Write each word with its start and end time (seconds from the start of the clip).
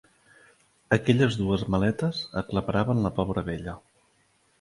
Aquelles 0.95 1.35
dues 1.41 1.65
maletes 1.75 2.21
aclaparaven 2.41 3.05
la 3.05 3.13
pobra 3.21 3.45
vella. 3.51 3.77